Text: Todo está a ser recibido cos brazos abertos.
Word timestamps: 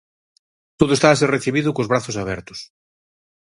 Todo 0.79 0.91
está 0.97 1.07
a 1.11 1.19
ser 1.21 1.29
recibido 1.35 1.69
cos 1.75 1.89
brazos 1.91 2.19
abertos. 2.23 2.59